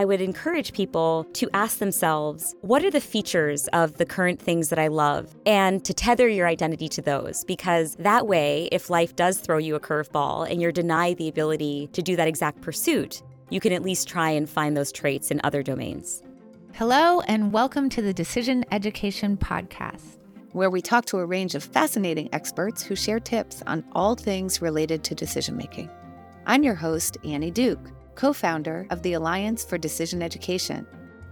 [0.00, 4.70] I would encourage people to ask themselves, what are the features of the current things
[4.70, 5.36] that I love?
[5.44, 9.74] And to tether your identity to those, because that way, if life does throw you
[9.74, 13.82] a curveball and you're denied the ability to do that exact pursuit, you can at
[13.82, 16.22] least try and find those traits in other domains.
[16.72, 20.16] Hello, and welcome to the Decision Education Podcast,
[20.52, 24.62] where we talk to a range of fascinating experts who share tips on all things
[24.62, 25.90] related to decision making.
[26.46, 27.90] I'm your host, Annie Duke
[28.20, 30.86] co founder of the Alliance for Decision Education,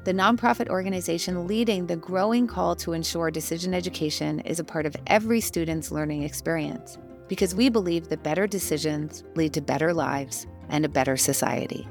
[0.04, 4.96] the nonprofit organization leading the growing call to ensure decision education is a part of
[5.06, 6.96] every student's learning experience,
[7.28, 11.86] because we believe that better decisions lead to better lives and a better society.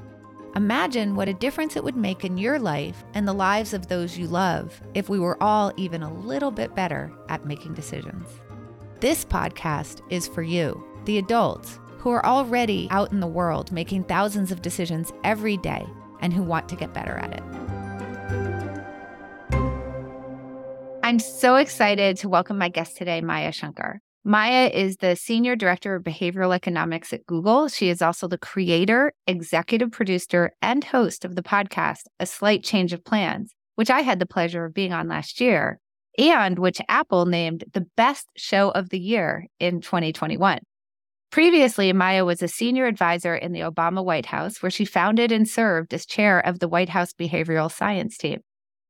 [0.56, 4.18] Imagine what a difference it would make in your life and the lives of those
[4.18, 8.28] you love if we were all even a little bit better at making decisions.
[9.00, 14.04] This podcast is for you, the adults who are already out in the world making
[14.04, 15.86] thousands of decisions every day
[16.22, 17.44] and who want to get better at it.
[21.04, 24.02] I'm so excited to welcome my guest today, Maya Shankar.
[24.26, 27.70] Maya is the Senior Director of Behavioral Economics at Google.
[27.70, 32.92] She is also the creator, executive producer, and host of the podcast, A Slight Change
[32.92, 35.80] of Plans, which I had the pleasure of being on last year,
[36.18, 40.60] and which Apple named the best show of the year in 2021.
[41.32, 45.48] Previously, Maya was a senior advisor in the Obama White House, where she founded and
[45.48, 48.40] served as chair of the White House Behavioral Science Team,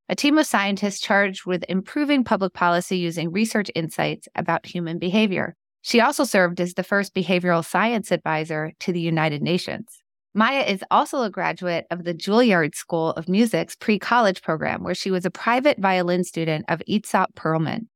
[0.08, 5.56] a team of scientists charged with improving public policy using research insights about human behavior.
[5.82, 10.02] She also served as the first behavioral science advisor to the United Nations.
[10.34, 14.96] Maya is also a graduate of the Juilliard School of Music's pre college program, where
[14.96, 17.88] she was a private violin student of Itzhak Perlman.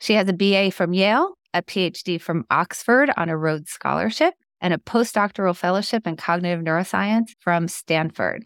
[0.00, 4.74] She has a BA from Yale a PhD from Oxford on a Rhodes Scholarship, and
[4.74, 8.44] a postdoctoral fellowship in cognitive neuroscience from Stanford.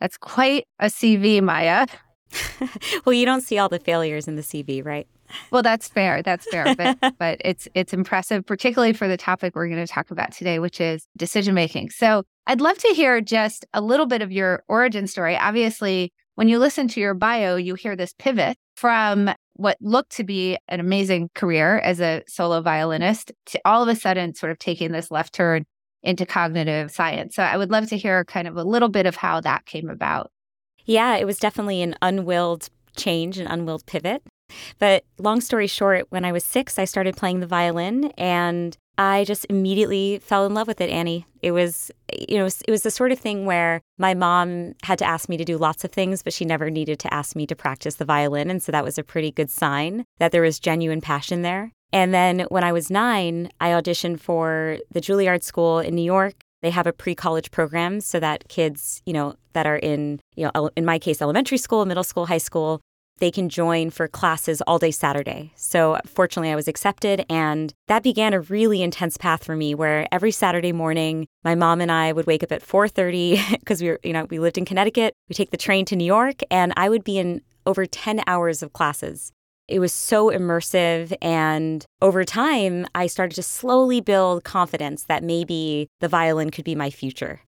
[0.00, 1.86] That's quite a CV, Maya.
[3.04, 5.06] well, you don't see all the failures in the CV, right?
[5.50, 6.22] Well, that's fair.
[6.22, 6.74] That's fair.
[6.74, 10.58] But but it's it's impressive, particularly for the topic we're going to talk about today,
[10.58, 11.90] which is decision making.
[11.90, 15.36] So I'd love to hear just a little bit of your origin story.
[15.36, 20.24] Obviously, when you listen to your bio, you hear this pivot from what looked to
[20.24, 24.58] be an amazing career as a solo violinist to all of a sudden sort of
[24.58, 25.66] taking this left turn
[26.02, 27.36] into cognitive science.
[27.36, 29.90] So I would love to hear kind of a little bit of how that came
[29.90, 30.30] about.
[30.86, 34.22] Yeah, it was definitely an unwilled change, an unwilled pivot.
[34.78, 39.24] But long story short, when I was six, I started playing the violin and I
[39.24, 41.24] just immediately fell in love with it, Annie.
[41.40, 41.90] It was,
[42.28, 45.38] you know, it was the sort of thing where my mom had to ask me
[45.38, 48.04] to do lots of things, but she never needed to ask me to practice the
[48.04, 48.50] violin.
[48.50, 51.72] And so that was a pretty good sign that there was genuine passion there.
[51.94, 56.34] And then when I was nine, I auditioned for the Juilliard School in New York.
[56.60, 60.68] They have a pre-college program so that kids, you know, that are in, you know,
[60.76, 62.82] in my case, elementary school, middle school, high school,
[63.20, 65.52] they can join for classes all day Saturday.
[65.54, 69.74] So fortunately, I was accepted, and that began a really intense path for me.
[69.74, 73.90] Where every Saturday morning, my mom and I would wake up at 4:30 because we
[73.90, 75.14] were, you know, we lived in Connecticut.
[75.28, 78.62] We take the train to New York, and I would be in over 10 hours
[78.62, 79.32] of classes.
[79.68, 81.14] It was so immersive.
[81.22, 86.74] And over time, I started to slowly build confidence that maybe the violin could be
[86.74, 87.42] my future.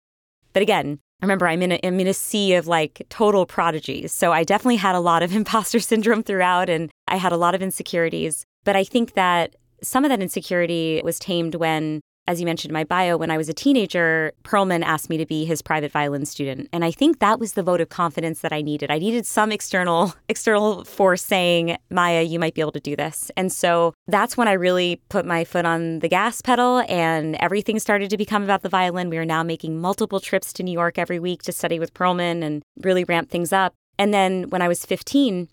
[0.53, 4.11] But again, remember I'm in a, I'm in a sea of like total prodigies.
[4.11, 7.55] So I definitely had a lot of imposter syndrome throughout and I had a lot
[7.55, 8.45] of insecurities.
[8.63, 12.73] But I think that some of that insecurity was tamed when as you mentioned in
[12.73, 16.25] my bio, when I was a teenager, Perlman asked me to be his private violin
[16.25, 16.69] student.
[16.71, 18.89] And I think that was the vote of confidence that I needed.
[18.89, 23.29] I needed some external external force saying, Maya, you might be able to do this.
[23.35, 27.77] And so that's when I really put my foot on the gas pedal and everything
[27.79, 29.09] started to become about the violin.
[29.09, 32.41] We are now making multiple trips to New York every week to study with Perlman
[32.41, 33.73] and really ramp things up.
[33.99, 35.49] And then when I was 15,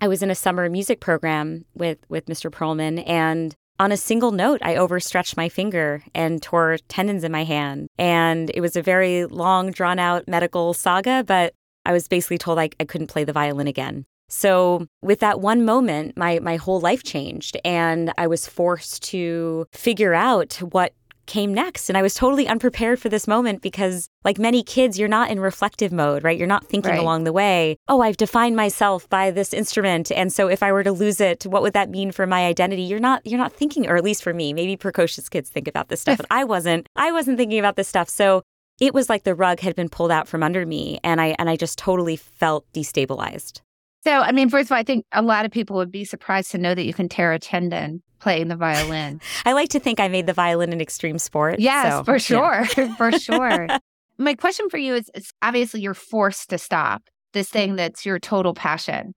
[0.00, 2.50] I was in a summer music program with with Mr.
[2.50, 7.42] Perlman and on a single note, I overstretched my finger and tore tendons in my
[7.42, 7.88] hand.
[7.98, 11.52] And it was a very long, drawn out medical saga, but
[11.84, 14.04] I was basically told I, I couldn't play the violin again.
[14.28, 19.66] So, with that one moment, my, my whole life changed, and I was forced to
[19.72, 20.94] figure out what
[21.26, 21.88] came next.
[21.88, 25.40] And I was totally unprepared for this moment because, like many kids, you're not in
[25.40, 26.38] reflective mode, right?
[26.38, 27.00] You're not thinking right.
[27.00, 30.10] along the way, oh, I've defined myself by this instrument.
[30.12, 32.82] And so if I were to lose it, what would that mean for my identity?
[32.82, 35.88] You're not you're not thinking, or at least for me, maybe precocious kids think about
[35.88, 36.18] this stuff.
[36.18, 36.88] but I wasn't.
[36.96, 38.08] I wasn't thinking about this stuff.
[38.08, 38.42] So
[38.80, 41.48] it was like the rug had been pulled out from under me and I and
[41.48, 43.60] I just totally felt destabilized.
[44.04, 46.50] So, I mean, first of all, I think a lot of people would be surprised
[46.52, 49.20] to know that you can tear a tendon playing the violin.
[49.44, 51.60] I like to think I made the violin an extreme sport.
[51.60, 52.66] Yes, so, for sure.
[52.76, 52.94] Yeah.
[52.96, 53.68] for sure.
[54.18, 57.02] my question for you is, is obviously you're forced to stop
[57.32, 57.58] this mm-hmm.
[57.58, 59.14] thing that's your total passion.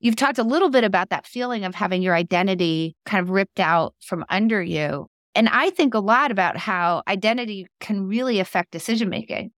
[0.00, 3.60] You've talked a little bit about that feeling of having your identity kind of ripped
[3.60, 5.06] out from under you.
[5.34, 9.52] And I think a lot about how identity can really affect decision making.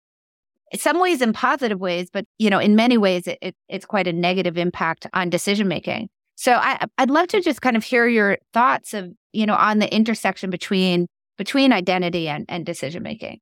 [0.75, 4.09] Some ways in positive ways, but you know, in many ways it, it, it's quite
[4.09, 6.09] a negative impact on decision making.
[6.35, 9.79] So I, I'd love to just kind of hear your thoughts of, you know, on
[9.79, 11.07] the intersection between
[11.39, 13.41] between identity and, and decision making.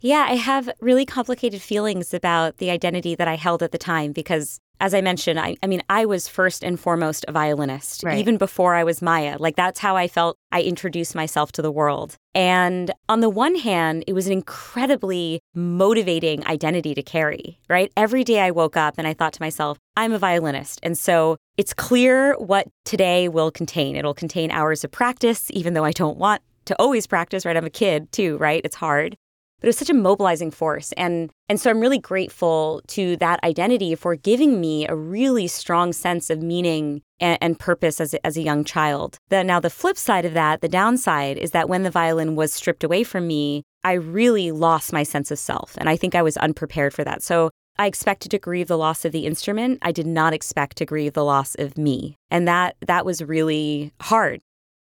[0.00, 4.12] Yeah, I have really complicated feelings about the identity that I held at the time
[4.12, 8.18] because, as I mentioned, I, I mean, I was first and foremost a violinist, right.
[8.18, 9.36] even before I was Maya.
[9.38, 12.16] Like, that's how I felt I introduced myself to the world.
[12.34, 17.90] And on the one hand, it was an incredibly motivating identity to carry, right?
[17.96, 20.80] Every day I woke up and I thought to myself, I'm a violinist.
[20.82, 23.96] And so it's clear what today will contain.
[23.96, 27.56] It'll contain hours of practice, even though I don't want to always practice, right?
[27.56, 28.60] I'm a kid too, right?
[28.64, 29.16] It's hard
[29.60, 33.42] but it was such a mobilizing force and and so i'm really grateful to that
[33.44, 38.26] identity for giving me a really strong sense of meaning and, and purpose as a,
[38.26, 41.68] as a young child the, now the flip side of that the downside is that
[41.68, 45.74] when the violin was stripped away from me i really lost my sense of self
[45.78, 49.04] and i think i was unprepared for that so I expected to grieve the loss
[49.04, 49.80] of the instrument.
[49.82, 52.16] I did not expect to grieve the loss of me.
[52.30, 54.40] And that that was really hard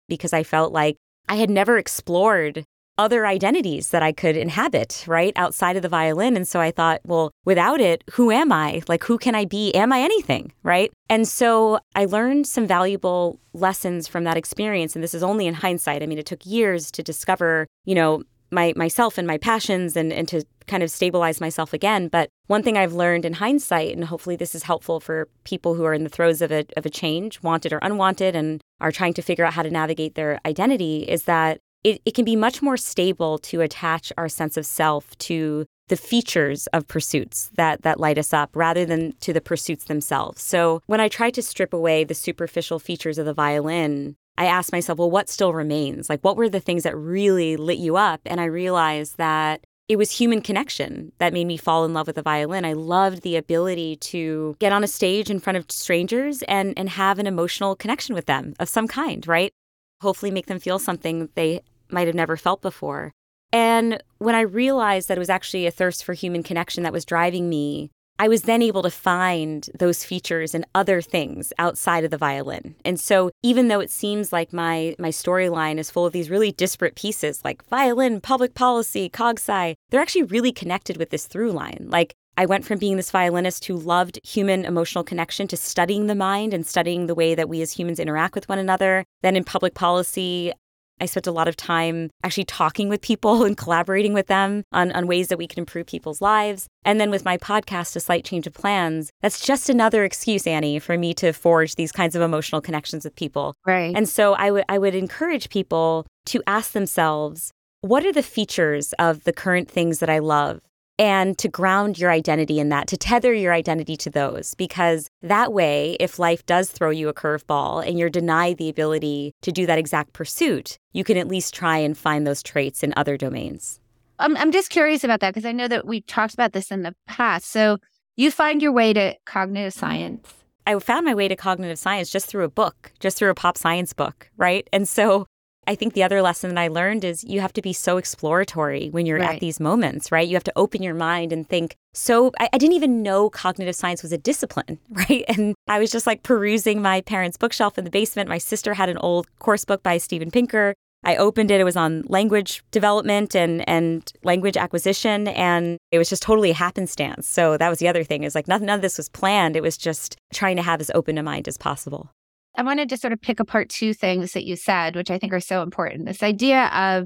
[0.08, 0.96] because I felt like
[1.28, 2.64] I had never explored
[2.98, 6.36] other identities that I could inhabit, right, outside of the violin.
[6.36, 8.82] And so I thought, well, without it, who am I?
[8.88, 9.74] Like, who can I be?
[9.74, 10.92] Am I anything, right?
[11.10, 14.96] And so I learned some valuable lessons from that experience.
[14.96, 16.04] And this is only in hindsight.
[16.04, 20.14] I mean, it took years to discover, you know, my myself and my passions and,
[20.14, 22.08] and to kind of stabilize myself again.
[22.08, 25.86] But one thing I've learned in hindsight, and hopefully this is helpful for people who
[25.86, 29.14] are in the throes of a of a change, wanted or unwanted, and are trying
[29.16, 32.62] to figure out how to navigate their identity, is that it, it can be much
[32.62, 37.98] more stable to attach our sense of self to the features of pursuits that that
[37.98, 40.42] light us up rather than to the pursuits themselves.
[40.42, 44.74] So when I tried to strip away the superficial features of the violin, I asked
[44.74, 46.10] myself, well, what still remains?
[46.10, 48.20] Like what were the things that really lit you up?
[48.26, 52.18] And I realized that it was human connection that made me fall in love with
[52.18, 52.66] the violin.
[52.66, 56.90] I loved the ability to get on a stage in front of strangers and and
[56.90, 59.54] have an emotional connection with them of some kind, right?
[60.02, 61.62] Hopefully make them feel something they
[61.92, 63.12] might have never felt before.
[63.54, 67.06] And when I realized that it was actually a thirst for human connection that was
[67.06, 72.10] driving me, I was then able to find those features and other things outside of
[72.10, 72.76] the violin.
[72.84, 76.52] And so even though it seems like my my storyline is full of these really
[76.52, 81.52] disparate pieces like violin, public policy, cog sci, they're actually really connected with this through
[81.52, 81.88] line.
[81.90, 86.16] Like I went from being this violinist who loved human emotional connection to studying the
[86.16, 89.04] mind and studying the way that we as humans interact with one another.
[89.22, 90.54] Then in public policy,
[91.00, 94.92] I spent a lot of time actually talking with people and collaborating with them on,
[94.92, 96.68] on ways that we can improve people's lives.
[96.84, 100.80] And then with my podcast, A Slight Change of Plans, that's just another excuse, Annie,
[100.80, 103.56] for me to forge these kinds of emotional connections with people.
[103.66, 103.96] Right.
[103.96, 107.52] And so I would I would encourage people to ask themselves,
[107.82, 110.62] what are the features of the current things that I love
[111.00, 115.54] and to ground your identity in that, to tether your identity to those, because that
[115.54, 119.66] way, if life does throw you a curveball and you're denied the ability to do
[119.66, 123.80] that exact pursuit, you can at least try and find those traits in other domains.
[124.20, 126.82] I'm, I'm just curious about that because I know that we talked about this in
[126.82, 127.52] the past.
[127.52, 127.78] So
[128.16, 130.34] you find your way to cognitive science.
[130.66, 133.58] I found my way to cognitive science just through a book, just through a pop
[133.58, 134.68] science book, right?
[134.74, 135.28] And so
[135.68, 138.88] I think the other lesson that I learned is you have to be so exploratory
[138.90, 139.36] when you're right.
[139.36, 140.28] at these moments, right?
[140.28, 141.76] You have to open your mind and think.
[141.94, 145.26] So I, I, didn't even know cognitive science was a discipline, right?
[145.28, 148.30] And I was just like perusing my parents' bookshelf in the basement.
[148.30, 150.74] My sister had an old course book by Steven Pinker.
[151.04, 151.62] I opened it.
[151.62, 156.56] It was on language development and and language acquisition, and it was just totally a
[156.56, 157.28] happenstance.
[157.28, 159.56] So that was the other thing is like none, none of this was planned.
[159.56, 162.10] It was just trying to have as open a mind as possible.
[162.58, 165.32] I wanted to sort of pick apart two things that you said, which I think
[165.32, 166.08] are so important.
[166.08, 167.06] This idea of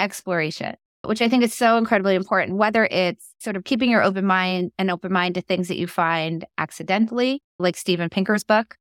[0.00, 4.24] exploration, which I think is so incredibly important, whether it's sort of keeping your open
[4.24, 8.76] mind and open mind to things that you find accidentally, like Steven Pinker's book,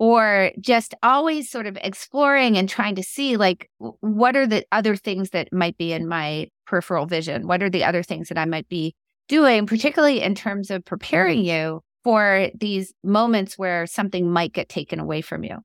[0.00, 4.96] or just always sort of exploring and trying to see like what are the other
[4.96, 7.46] things that might be in my peripheral vision?
[7.46, 8.96] What are the other things that I might be
[9.28, 14.98] doing, particularly in terms of preparing you for these moments where something might get taken
[14.98, 15.58] away from you.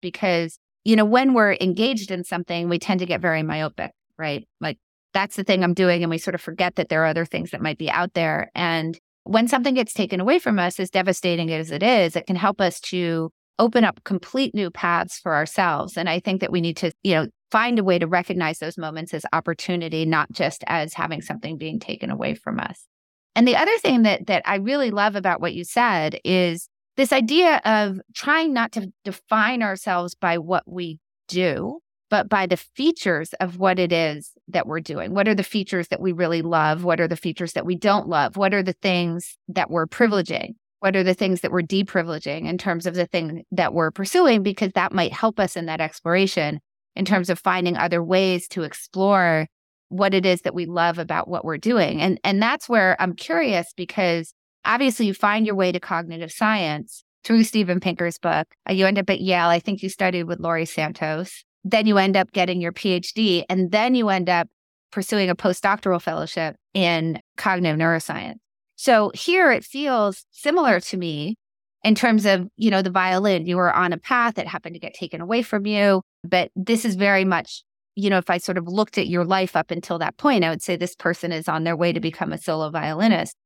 [0.00, 4.46] Because, you know, when we're engaged in something, we tend to get very myopic, right?
[4.60, 4.78] Like,
[5.12, 6.02] that's the thing I'm doing.
[6.02, 8.50] And we sort of forget that there are other things that might be out there.
[8.54, 12.36] And when something gets taken away from us, as devastating as it is, it can
[12.36, 15.96] help us to open up complete new paths for ourselves.
[15.96, 18.76] And I think that we need to, you know, find a way to recognize those
[18.76, 22.86] moments as opportunity, not just as having something being taken away from us.
[23.34, 27.12] And the other thing that that I really love about what you said is this
[27.12, 33.32] idea of trying not to define ourselves by what we do, but by the features
[33.40, 35.14] of what it is that we're doing.
[35.14, 36.84] What are the features that we really love?
[36.84, 38.36] What are the features that we don't love?
[38.36, 40.54] What are the things that we're privileging?
[40.78, 44.42] What are the things that we're deprivileging in terms of the thing that we're pursuing?
[44.42, 46.60] Because that might help us in that exploration
[46.94, 49.48] in terms of finding other ways to explore
[49.94, 52.00] what it is that we love about what we're doing.
[52.00, 54.34] And and that's where I'm curious because
[54.64, 58.48] obviously you find your way to cognitive science through Steven Pinker's book.
[58.68, 59.48] Uh, you end up at Yale.
[59.48, 63.72] I think you studied with Laurie Santos then you end up getting your PhD, and
[63.72, 64.48] then you end up
[64.92, 68.36] pursuing a postdoctoral fellowship in cognitive neuroscience.
[68.76, 71.36] So here it feels similar to me
[71.82, 73.46] in terms of, you know, the violin.
[73.46, 76.84] You were on a path that happened to get taken away from you, but this
[76.84, 77.64] is very much,
[77.96, 80.50] you know, if I sort of looked at your life up until that point, I
[80.50, 82.02] would say this person is on their way to mm-hmm.
[82.02, 83.36] become a solo violinist.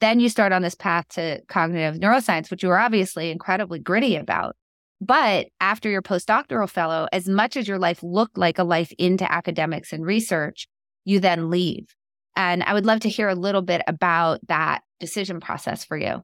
[0.00, 4.16] Then you start on this path to cognitive neuroscience, which you were obviously incredibly gritty
[4.16, 4.56] about.
[5.00, 9.30] But after your postdoctoral fellow, as much as your life looked like a life into
[9.30, 10.66] academics and research,
[11.04, 11.94] you then leave.
[12.36, 16.22] And I would love to hear a little bit about that decision process for you.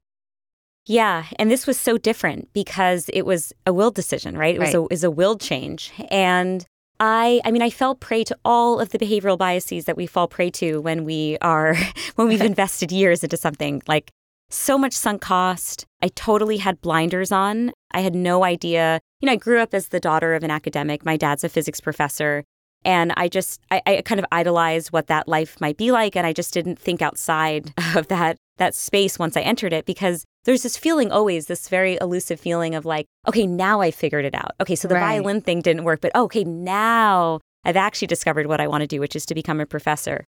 [0.86, 4.54] Yeah, and this was so different because it was a will decision, right?
[4.54, 4.74] It was right.
[4.74, 5.92] a it was a will change.
[6.10, 6.64] And
[7.00, 10.28] I I mean I fell prey to all of the behavioral biases that we fall
[10.28, 11.76] prey to when we are
[12.14, 14.10] when we've invested years into something like
[14.50, 15.86] so much sunk cost.
[16.02, 17.72] I totally had blinders on.
[17.92, 19.00] I had no idea.
[19.20, 21.04] You know, I grew up as the daughter of an academic.
[21.04, 22.44] My dad's a physics professor.
[22.84, 26.16] And I just, I, I kind of idolized what that life might be like.
[26.16, 30.24] And I just didn't think outside of that, that space once I entered it because
[30.44, 34.34] there's this feeling always, this very elusive feeling of like, okay, now I figured it
[34.34, 34.52] out.
[34.60, 35.16] Okay, so the right.
[35.16, 38.86] violin thing didn't work, but oh, okay, now I've actually discovered what I want to
[38.86, 40.24] do, which is to become a professor.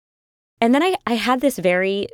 [0.61, 2.07] And then I, I had this very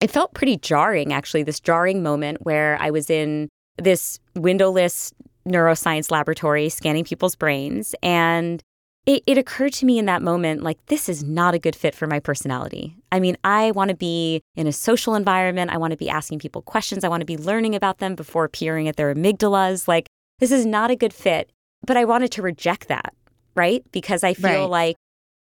[0.00, 5.12] it felt pretty jarring, actually, this jarring moment where I was in this windowless
[5.46, 7.94] neuroscience laboratory scanning people's brains.
[8.02, 8.62] And
[9.06, 11.94] it, it, occurred to me in that moment like, this is not a good fit
[11.94, 12.96] for my personality.
[13.10, 15.70] I mean, I want to be in a social environment.
[15.70, 17.04] I want to be asking people questions.
[17.04, 19.88] I want to be learning about them before peering at their amygdalas.
[19.88, 20.06] Like,
[20.38, 21.50] this is not a good fit.
[21.86, 23.14] But I wanted to reject that,
[23.54, 23.84] right?
[23.92, 24.70] Because I feel right.
[24.70, 24.96] like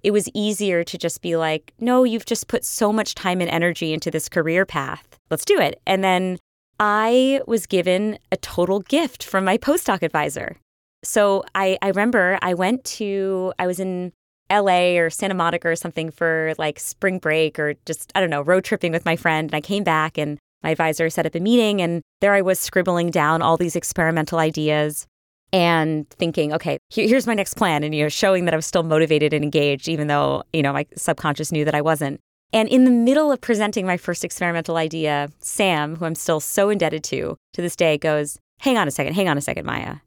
[0.04, 3.50] it was easier to just be like, no, you've just put so much time and
[3.50, 5.18] energy into this career path.
[5.32, 5.82] Let's do it.
[5.88, 6.38] And then
[6.80, 10.58] I was given a total gift from my postdoc advisor.
[11.04, 14.12] So I, I remember I went to, I was in
[14.52, 18.42] LA or Santa Monica or something for like spring break or just, I don't know,
[18.42, 19.50] road tripping with my friend.
[19.50, 22.60] And I came back and my advisor set up a meeting and there I was
[22.60, 25.06] scribbling down all these experimental ideas
[25.54, 28.84] and thinking, okay, here's my next plan, and you know, showing that I was still
[28.84, 32.20] motivated and engaged, even though you know my subconscious knew that I wasn't.
[32.54, 36.70] And in the middle of presenting my first experimental idea, Sam, who I'm still so
[36.70, 39.98] indebted to to this day, goes, "Hang on a second, hang on a second, Maya,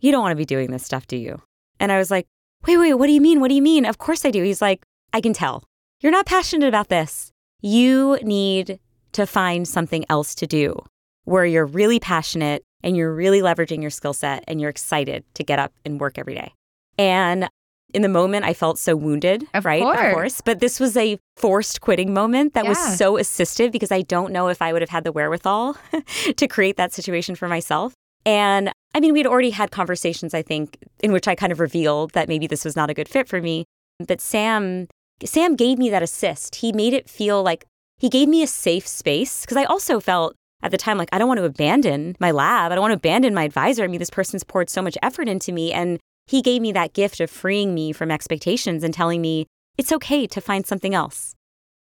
[0.00, 1.40] you don't want to be doing this stuff, do you?"
[1.78, 2.26] And I was like,
[2.66, 3.40] "Wait, wait, what do you mean?
[3.40, 3.84] What do you mean?
[3.84, 5.64] Of course I do." He's like, "I can tell.
[6.00, 7.32] You're not passionate about this.
[7.62, 8.78] You need
[9.12, 10.76] to find something else to do
[11.24, 15.42] where you're really passionate and you're really leveraging your skill set and you're excited to
[15.42, 16.52] get up and work every day.
[16.98, 17.48] And
[17.94, 19.82] in the moment, I felt so wounded, of right?
[19.82, 19.98] Course.
[19.98, 20.40] Of course.
[20.40, 22.70] But this was a forced quitting moment that yeah.
[22.70, 25.76] was so assistive because I don't know if I would have had the wherewithal
[26.36, 27.94] to create that situation for myself.
[28.24, 32.12] And I mean, we'd already had conversations, I think, in which I kind of revealed
[32.12, 33.66] that maybe this was not a good fit for me.
[34.00, 34.88] But Sam,
[35.22, 36.56] Sam gave me that assist.
[36.56, 37.66] He made it feel like
[37.98, 41.18] he gave me a safe space because I also felt at the time, like, I
[41.18, 42.72] don't want to abandon my lab.
[42.72, 43.84] I don't want to abandon my advisor.
[43.84, 45.74] I mean, this person's poured so much effort into me.
[45.74, 49.92] And he gave me that gift of freeing me from expectations and telling me it's
[49.92, 51.34] okay to find something else.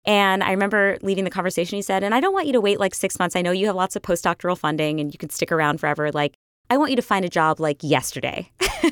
[0.04, 2.80] And I remember leaving the conversation, he said, and I don't want you to wait
[2.80, 3.36] like six months.
[3.36, 6.12] I know you have lots of postdoctoral funding and you can stick around forever.
[6.12, 6.34] Like,
[6.74, 8.50] I want you to find a job like yesterday.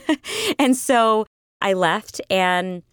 [0.60, 1.26] and so
[1.62, 2.84] I left and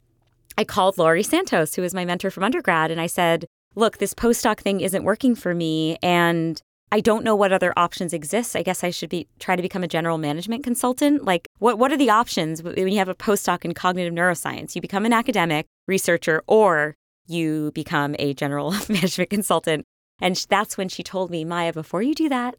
[0.56, 4.14] I called Laurie Santos, who was my mentor from undergrad, and I said, Look, this
[4.14, 5.98] postdoc thing isn't working for me.
[6.02, 6.58] And
[6.90, 8.56] I don't know what other options exist.
[8.56, 11.22] I guess I should be try to become a general management consultant.
[11.22, 14.74] Like what what are the options when you have a postdoc in cognitive neuroscience?
[14.74, 16.94] You become an academic researcher or
[17.26, 19.84] you become a general management consultant.
[20.18, 22.54] And that's when she told me, Maya, before you do that,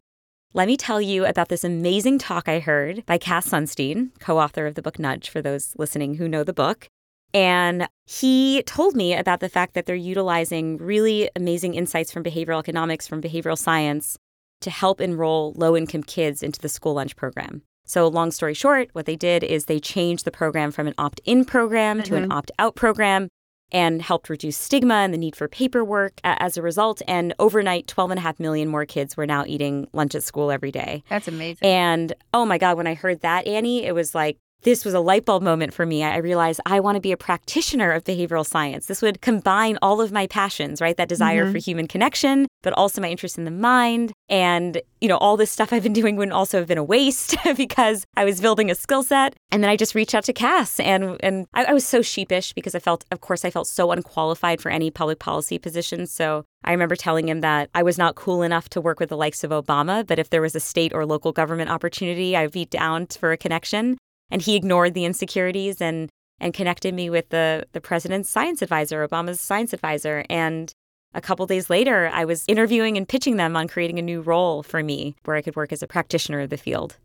[0.54, 4.66] let me tell you about this amazing talk I heard by Cass Sunstein, co author
[4.66, 6.88] of the book Nudge, for those listening who know the book.
[7.36, 12.60] And he told me about the fact that they're utilizing really amazing insights from behavioral
[12.60, 14.18] economics, from behavioral science,
[14.62, 17.62] to help enroll low income kids into the school lunch program.
[17.86, 21.22] So, long story short, what they did is they changed the program from an opt
[21.26, 22.06] in program mm-hmm.
[22.06, 22.32] to an mm-hmm.
[22.32, 23.30] opt out program
[23.72, 27.02] and helped reduce stigma and the need for paperwork as a result.
[27.08, 31.04] And overnight, 12.5 million more kids were now eating lunch at school every day.
[31.10, 31.68] That's amazing.
[31.68, 35.00] And oh my God, when I heard that, Annie, it was like, this was a
[35.00, 36.04] light bulb moment for me.
[36.04, 38.88] I realized I want to be a practitioner of behavioral science.
[38.88, 40.98] This would combine all of my passions, right?
[40.98, 41.54] That desire mm-hmm.
[41.54, 44.12] for human connection, but also my interest in the mind.
[44.28, 47.36] And, you know, all this stuff I've been doing wouldn't also have been a waste
[47.58, 49.36] because I was building a skill set.
[49.52, 52.54] And then I just reached out to Cass and and I, I was so sheepish
[52.54, 56.06] because I felt, of course, I felt so unqualified for any public policy position.
[56.06, 59.18] So I remember telling him that I was not cool enough to work with the
[59.18, 62.66] likes of Obama, but if there was a state or local government opportunity, I'd be
[62.66, 63.98] down for a connection
[64.32, 66.10] and he ignored the insecurities and
[66.42, 70.74] and connected me with the the president's science advisor, Obama's science advisor, and
[71.14, 74.62] a couple days later, I was interviewing and pitching them on creating a new role
[74.64, 76.98] for me where I could work as a practitioner of the field.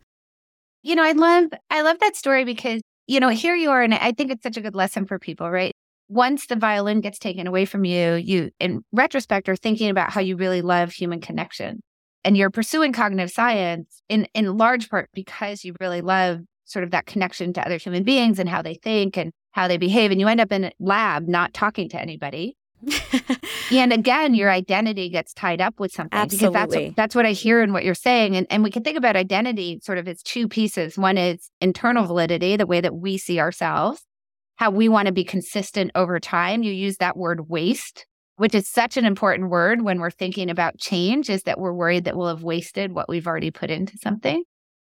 [0.82, 3.94] You know, I love I love that story because, you know, here you are and
[3.94, 5.72] I think it's such a good lesson for people, right?
[6.08, 10.20] Once the violin gets taken away from you, you in retrospect are thinking about how
[10.20, 11.80] you really love human connection.
[12.26, 16.90] And you're pursuing cognitive science in in large part because you really love sort of
[16.90, 20.10] that connection to other human beings and how they think and how they behave.
[20.10, 22.56] And you end up in a lab not talking to anybody.
[23.70, 26.48] and again, your identity gets tied up with something Absolutely.
[26.48, 28.36] because that's what, that's what I hear in what you're saying.
[28.36, 30.98] And, and we can think about identity sort of as two pieces.
[30.98, 34.02] One is internal validity, the way that we see ourselves,
[34.56, 36.62] how we want to be consistent over time.
[36.62, 38.06] You use that word waste,
[38.36, 42.04] which is such an important word when we're thinking about change, is that we're worried
[42.04, 44.44] that we'll have wasted what we've already put into something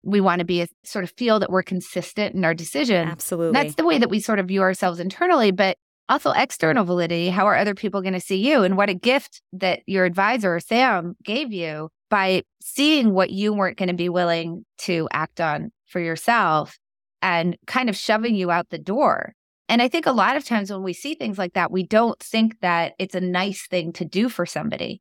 [0.04, 3.08] we want to be a sort of feel that we're consistent in our decision.
[3.08, 3.52] Absolutely.
[3.52, 5.76] That's the way that we sort of view ourselves internally, but
[6.08, 7.28] also external validity.
[7.28, 8.62] How are other people going to see you?
[8.62, 13.78] And what a gift that your advisor, Sam, gave you by seeing what you weren't
[13.78, 16.76] going to be willing to act on for yourself
[17.22, 19.32] and kind of shoving you out the door.
[19.68, 22.18] And I think a lot of times when we see things like that, we don't
[22.20, 25.00] think that it's a nice thing to do for somebody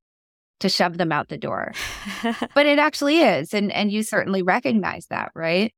[0.61, 1.73] to shove them out the door.
[2.53, 3.53] but it actually is.
[3.53, 5.73] And and you certainly recognize that, right?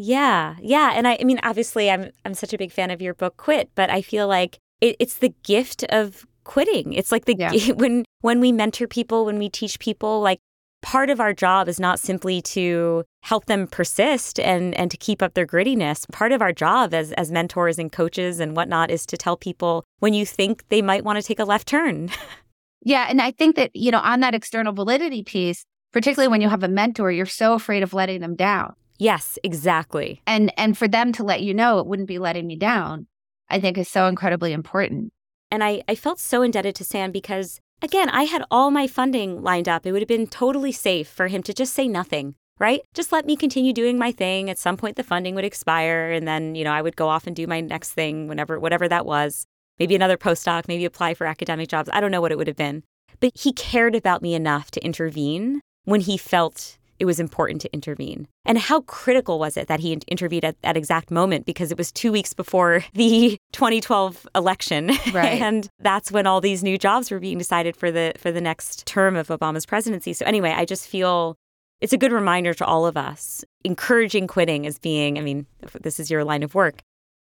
[0.00, 0.54] Yeah.
[0.60, 0.92] Yeah.
[0.94, 3.70] And I, I mean, obviously I'm I'm such a big fan of your book Quit,
[3.74, 6.92] but I feel like it, it's the gift of quitting.
[6.92, 7.72] It's like the yeah.
[7.74, 10.38] when when we mentor people, when we teach people, like
[10.82, 15.20] part of our job is not simply to help them persist and and to keep
[15.20, 16.08] up their grittiness.
[16.12, 19.84] Part of our job as as mentors and coaches and whatnot is to tell people
[19.98, 22.10] when you think they might want to take a left turn.
[22.82, 23.06] Yeah.
[23.08, 26.62] And I think that, you know, on that external validity piece, particularly when you have
[26.62, 28.74] a mentor, you're so afraid of letting them down.
[28.98, 30.22] Yes, exactly.
[30.26, 33.06] And and for them to let you know it wouldn't be letting me down,
[33.48, 35.12] I think is so incredibly important.
[35.50, 39.42] And I, I felt so indebted to Sam because again, I had all my funding
[39.42, 39.86] lined up.
[39.86, 42.80] It would have been totally safe for him to just say nothing, right?
[42.92, 44.50] Just let me continue doing my thing.
[44.50, 47.26] At some point the funding would expire and then, you know, I would go off
[47.26, 49.46] and do my next thing whenever whatever that was
[49.78, 51.88] maybe another postdoc, maybe apply for academic jobs.
[51.92, 52.82] I don't know what it would have been.
[53.20, 57.72] But he cared about me enough to intervene when he felt it was important to
[57.72, 58.26] intervene.
[58.44, 61.92] And how critical was it that he intervened at that exact moment because it was
[61.92, 65.40] two weeks before the 2012 election, right.
[65.42, 68.86] and that's when all these new jobs were being decided for the for the next
[68.86, 70.12] term of Obama's presidency.
[70.12, 71.36] So anyway, I just feel
[71.80, 75.18] it's a good reminder to all of us encouraging quitting as being.
[75.18, 75.46] I mean,
[75.80, 76.82] this is your line of work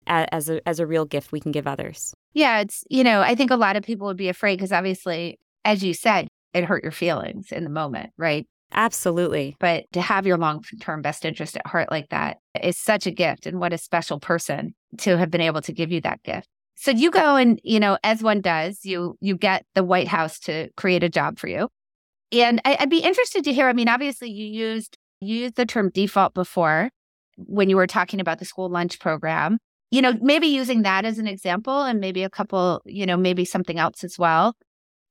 [0.07, 2.13] as a as a real gift we can give others.
[2.33, 5.39] Yeah, it's you know, I think a lot of people would be afraid because obviously,
[5.63, 8.45] as you said, it hurt your feelings in the moment, right?
[8.73, 9.55] Absolutely.
[9.59, 13.11] But to have your long term best interest at heart like that is such a
[13.11, 13.45] gift.
[13.45, 16.47] And what a special person to have been able to give you that gift.
[16.75, 20.07] So you uh go and, you know, as one does, you you get the White
[20.07, 21.69] House to create a job for you.
[22.31, 23.67] And I, would be interested to hear.
[23.67, 26.89] I mean, obviously you used you used the term default before
[27.37, 29.57] when you were talking about the school lunch program
[29.91, 33.43] you know, maybe using that as an example and maybe a couple, you know, maybe
[33.43, 34.55] something else as well.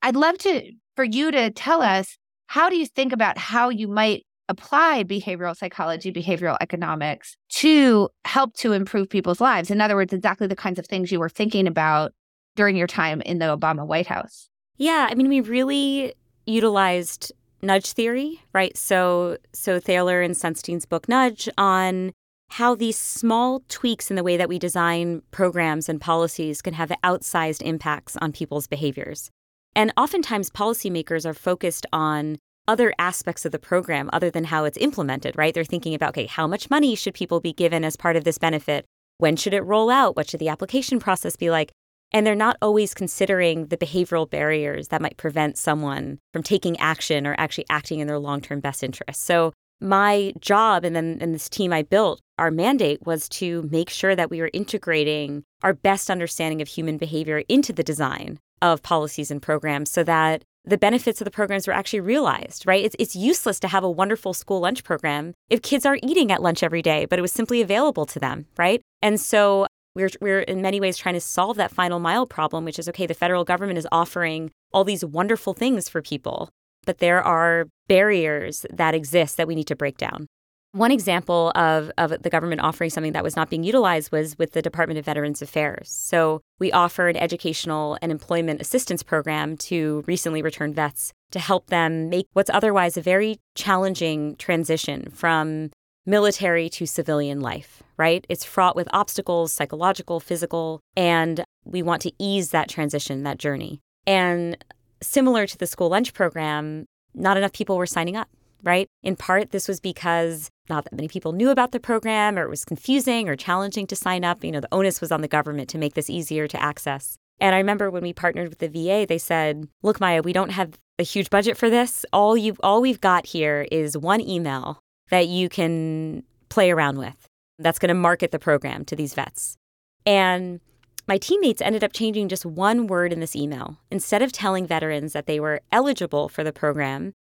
[0.03, 2.17] I'd love to for you to tell us
[2.51, 8.55] how do you think about how you might apply behavioral psychology, behavioral economics to help
[8.55, 9.71] to improve people's lives?
[9.71, 12.13] In other words, exactly the kinds of things you were thinking about
[12.57, 14.49] during your time in the Obama White House.
[14.79, 16.13] Yeah, I mean, we really
[16.45, 17.31] utilized
[17.63, 18.77] nudge theory, right?
[18.77, 22.11] So so Thaler and Sunstein's book Nudge on
[22.49, 26.91] how these small tweaks in the way that we design programs and policies can have
[27.05, 29.31] outsized impacts on people's behaviors.
[29.75, 34.79] And oftentimes, policymakers are focused on other aspects of the program other than how it's
[34.79, 35.53] implemented, right?
[35.53, 38.39] They're thinking about, okay, how much money should people be given as part of this
[38.39, 38.85] benefit?
[39.19, 40.17] When should it roll out?
[40.17, 41.73] What should the application process be like?
[42.13, 47.27] And they're not always considering the behavioral barriers that might prevent someone from taking action
[47.27, 49.23] or actually acting in their long term best interest.
[49.23, 53.91] So my job and then and this team I built, our mandate was to make
[53.91, 58.83] sure that we were integrating our best understanding of human behavior into the design of
[58.83, 62.85] policies and programs so that the benefits of the programs were actually realized, right?
[62.85, 66.43] It's, it's useless to have a wonderful school lunch program if kids aren't eating at
[66.43, 68.83] lunch every day, but it was simply available to them, right?
[69.01, 72.79] And so we're, we're in many ways trying to solve that final mile problem, which
[72.79, 76.51] is okay, the federal government is offering all these wonderful things for people,
[76.85, 80.27] but there are barriers that exist that we need to break down.
[80.73, 84.53] One example of, of the government offering something that was not being utilized was with
[84.53, 85.91] the Department of Veterans Affairs.
[85.91, 91.67] So we offer an educational and employment assistance program to recently returned vets to help
[91.67, 95.71] them make what's otherwise a very challenging transition from
[96.07, 98.25] military to civilian life, right?
[98.29, 103.81] It's fraught with obstacles, psychological, physical, and we want to ease that transition, that journey.
[104.07, 104.57] And
[105.03, 108.29] similar to the school lunch program, not enough people were signing up
[108.63, 108.87] right?
[109.03, 112.51] In part, this was because not that many people knew about the program or it
[112.51, 114.45] was confusing or challenging to sign up.
[114.45, 117.17] You know, the onus was on the government to make this easier to access.
[117.41, 120.51] And I remember when we partnered with the VA, they said, "Look, Maya, we don't
[120.51, 122.05] have a huge budget for this.
[122.13, 124.79] All you all we've got here is one email
[125.11, 127.27] that you can play around with.
[127.59, 129.57] That's going to market the program to these vets."
[130.05, 130.61] And
[131.09, 133.79] my teammates ended up changing just one word in this email.
[133.91, 137.13] Instead of telling veterans that they were eligible for the program,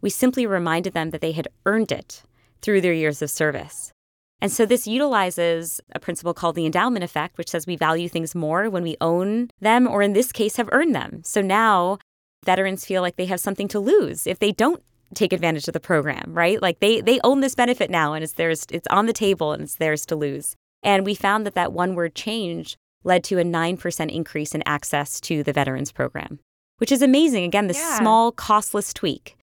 [0.00, 2.22] we simply reminded them that they had earned it
[2.62, 3.92] through their years of service.
[4.40, 8.34] And so this utilizes a principle called the endowment effect, which says we value things
[8.34, 11.22] more when we own them, or in this case, have earned them.
[11.24, 11.98] So now
[12.44, 14.82] veterans feel like they have something to lose if they don't
[15.14, 16.60] take advantage of the program, right?
[16.60, 19.62] Like they they own this benefit now and it's theirs it's on the table and
[19.62, 20.54] it's theirs to lose.
[20.82, 25.20] And we found that that one word change led to a 9% increase in access
[25.20, 26.40] to the veterans program,
[26.78, 27.44] which is amazing.
[27.44, 27.98] Again, this yeah.
[27.98, 29.36] small costless tweak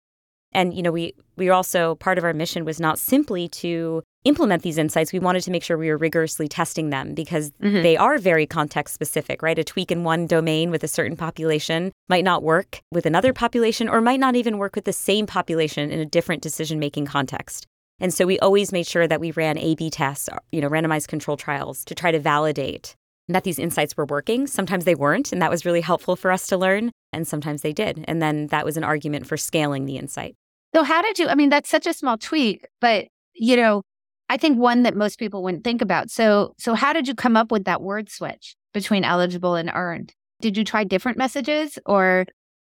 [0.51, 4.61] and you know, we we also part of our mission was not simply to implement
[4.61, 5.11] these insights.
[5.11, 7.81] We wanted to make sure we were rigorously testing them because mm-hmm.
[7.81, 9.57] they are very context specific, right?
[9.57, 13.89] A tweak in one domain with a certain population might not work with another population
[13.89, 17.65] or might not even work with the same population in a different decision making context.
[17.99, 21.07] And so we always made sure that we ran A B tests, you know, randomized
[21.07, 22.95] control trials to try to validate
[23.27, 24.45] that these insights were working.
[24.45, 26.91] Sometimes they weren't, and that was really helpful for us to learn.
[27.13, 28.03] And sometimes they did.
[28.07, 30.35] And then that was an argument for scaling the insight.
[30.73, 33.83] So how did you I mean that's such a small tweak, but you know,
[34.29, 36.09] I think one that most people wouldn't think about.
[36.09, 40.13] So so how did you come up with that word switch between eligible and earned?
[40.41, 42.25] Did you try different messages or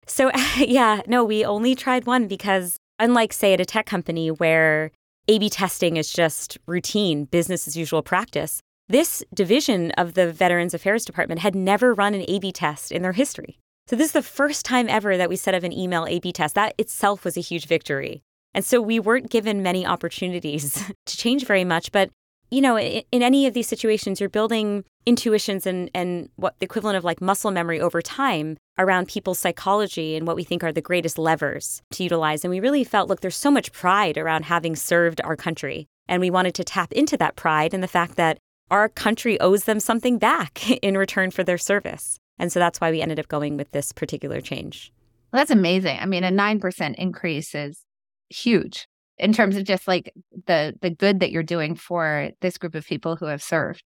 [0.07, 4.91] So yeah, no, we only tried one because unlike say at a tech company where
[5.29, 11.05] A/B testing is just routine, business as usual practice, this division of the Veterans Affairs
[11.05, 13.59] Department had never run an A/B test in their history.
[13.87, 16.55] So this is the first time ever that we set up an email A/B test.
[16.55, 18.23] That itself was a huge victory.
[18.55, 21.91] And so we weren't given many opportunities to change very much.
[21.91, 22.11] But,
[22.51, 26.65] you know, in, in, any of these situations, you're building intuitions and, and what the
[26.65, 30.73] equivalent of like muscle memory over time around people's psychology and what we think are
[30.73, 32.45] the greatest levers to utilize.
[32.45, 35.87] And we really felt, look, there's so much pride around having served our country.
[36.09, 38.39] And we wanted to tap into that pride and the fact that
[38.71, 42.19] our country owes them something back in return for their service.
[42.39, 44.93] And so that's why we ended up going with this particular change.
[45.33, 45.99] Well, that's amazing.
[46.01, 47.85] I mean, a 9% increase is
[48.29, 48.87] huge
[49.19, 50.13] in terms of just like
[50.47, 53.83] the the good that you're doing for this group of people who have served.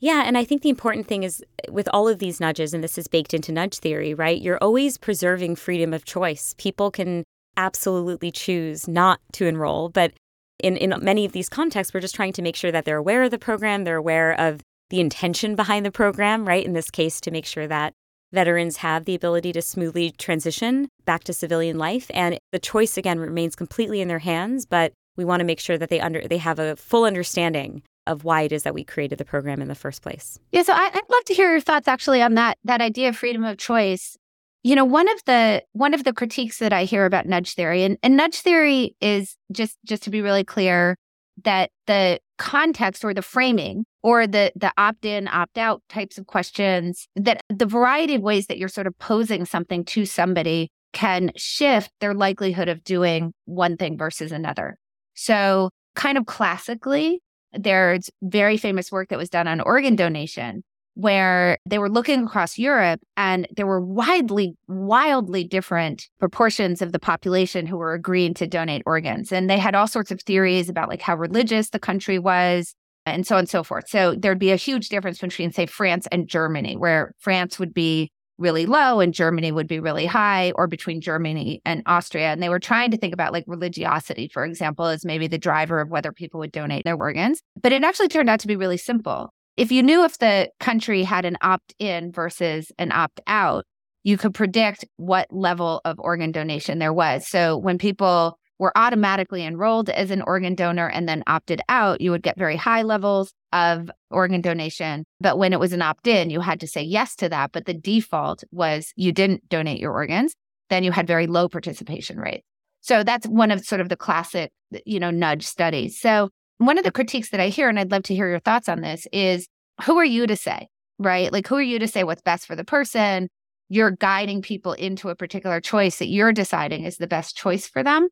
[0.00, 2.98] Yeah, and I think the important thing is with all of these nudges and this
[2.98, 4.40] is baked into nudge theory, right?
[4.40, 6.56] You're always preserving freedom of choice.
[6.58, 7.22] People can
[7.56, 10.12] absolutely choose not to enroll, but
[10.58, 13.22] in, in many of these contexts, we're just trying to make sure that they're aware
[13.22, 14.60] of the program, they're aware of
[14.92, 16.64] the intention behind the program, right?
[16.64, 17.94] In this case, to make sure that
[18.30, 22.10] veterans have the ability to smoothly transition back to civilian life.
[22.12, 25.78] And the choice, again, remains completely in their hands, but we want to make sure
[25.78, 29.16] that they under they have a full understanding of why it is that we created
[29.16, 30.38] the program in the first place.
[30.50, 33.16] Yeah, so I, would love to hear your thoughts actually on that that idea of
[33.16, 34.18] freedom of choice.
[34.62, 37.84] You know, one of the one of the critiques that I hear about nudge theory,
[37.84, 40.96] and, and nudge theory is just just to be really clear,
[41.44, 47.40] that the context or the framing or the the opt-in opt-out types of questions that
[47.48, 52.14] the variety of ways that you're sort of posing something to somebody can shift their
[52.14, 54.76] likelihood of doing one thing versus another.
[55.14, 57.20] So kind of classically
[57.52, 62.58] there's very famous work that was done on organ donation where they were looking across
[62.58, 68.46] Europe and there were widely, wildly different proportions of the population who were agreeing to
[68.46, 69.32] donate organs.
[69.32, 72.74] And they had all sorts of theories about like how religious the country was
[73.06, 73.88] and so on and so forth.
[73.88, 78.10] So there'd be a huge difference between, say, France and Germany, where France would be
[78.38, 82.32] really low and Germany would be really high, or between Germany and Austria.
[82.32, 85.80] And they were trying to think about like religiosity, for example, as maybe the driver
[85.80, 87.40] of whether people would donate their organs.
[87.60, 89.32] But it actually turned out to be really simple.
[89.56, 93.64] If you knew if the country had an opt in versus an opt out,
[94.02, 97.28] you could predict what level of organ donation there was.
[97.28, 102.10] So when people were automatically enrolled as an organ donor and then opted out, you
[102.10, 105.04] would get very high levels of organ donation.
[105.20, 107.52] But when it was an opt in, you had to say yes to that.
[107.52, 110.34] But the default was you didn't donate your organs,
[110.70, 112.46] then you had very low participation rates.
[112.80, 114.50] So that's one of sort of the classic,
[114.86, 116.00] you know, nudge studies.
[116.00, 116.30] So
[116.66, 118.80] one of the critiques that I hear, and I'd love to hear your thoughts on
[118.80, 119.48] this, is
[119.84, 121.32] who are you to say, right?
[121.32, 123.28] Like, who are you to say what's best for the person?
[123.68, 127.82] You're guiding people into a particular choice that you're deciding is the best choice for
[127.82, 128.08] them.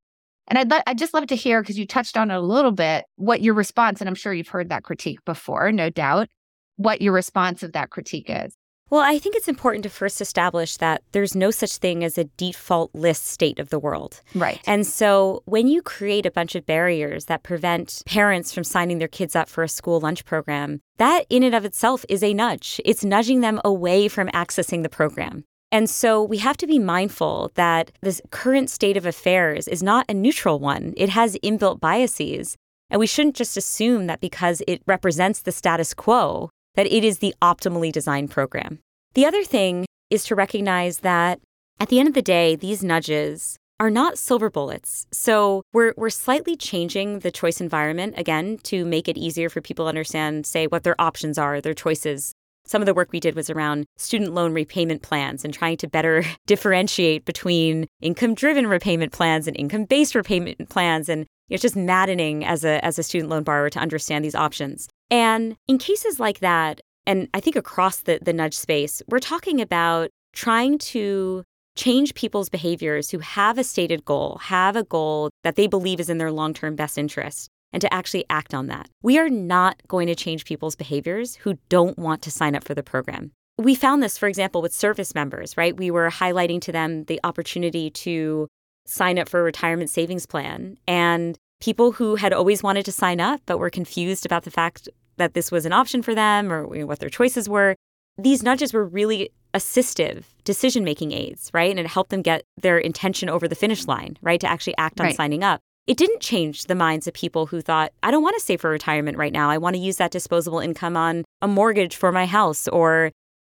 [0.48, 3.04] And I'd, I'd just love to hear, because you touched on it a little bit,
[3.16, 6.28] what your response, and I'm sure you've heard that critique before, no doubt,
[6.76, 8.56] what your response of that critique is.
[8.90, 12.24] Well, I think it's important to first establish that there's no such thing as a
[12.24, 14.20] default list state of the world.
[14.34, 14.60] Right.
[14.66, 19.06] And so when you create a bunch of barriers that prevent parents from signing their
[19.06, 22.80] kids up for a school lunch program, that in and of itself is a nudge.
[22.84, 25.44] It's nudging them away from accessing the program.
[25.72, 30.04] And so we have to be mindful that this current state of affairs is not
[30.08, 30.94] a neutral one.
[30.96, 32.56] It has inbuilt biases.
[32.90, 37.18] And we shouldn't just assume that because it represents the status quo, that it is
[37.18, 38.78] the optimally designed program.
[39.14, 41.40] The other thing is to recognize that
[41.78, 45.06] at the end of the day, these nudges are not silver bullets.
[45.10, 49.86] So we're, we're slightly changing the choice environment again to make it easier for people
[49.86, 52.34] to understand, say, what their options are, their choices
[52.70, 55.88] some of the work we did was around student loan repayment plans and trying to
[55.88, 61.08] better differentiate between income driven repayment plans and income based repayment plans.
[61.08, 64.88] And it's just maddening as a, as a student loan borrower to understand these options.
[65.10, 69.60] And in cases like that, and I think across the, the nudge space, we're talking
[69.60, 71.42] about trying to
[71.76, 76.10] change people's behaviors who have a stated goal, have a goal that they believe is
[76.10, 78.88] in their long term best interest, and to actually act on that.
[79.02, 82.74] We are not going to change people's behaviors who don't want to sign up for
[82.74, 83.32] the program.
[83.58, 85.76] We found this, for example, with service members, right?
[85.76, 88.48] We were highlighting to them the opportunity to
[88.86, 90.78] sign up for a retirement savings plan.
[90.86, 94.88] And people who had always wanted to sign up but were confused about the fact
[95.20, 97.76] that this was an option for them or you know, what their choices were,
[98.18, 101.70] these nudges were really assistive decision making aids, right?
[101.70, 104.40] And it helped them get their intention over the finish line, right?
[104.40, 105.16] To actually act on right.
[105.16, 108.44] signing up it didn't change the minds of people who thought, I don't want to
[108.44, 109.50] save for retirement right now.
[109.50, 113.10] I want to use that disposable income on a mortgage for my house or